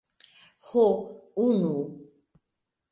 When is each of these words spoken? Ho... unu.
Ho... 0.69 0.87
unu. 1.47 1.73